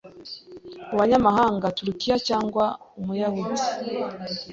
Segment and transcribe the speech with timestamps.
[0.89, 2.65] Mubanyamahanga Turukiya cyangwa
[2.99, 3.65] Umuyahudi